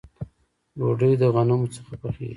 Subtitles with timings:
[0.77, 2.29] ډوډۍ د غنمو څخه پخیږي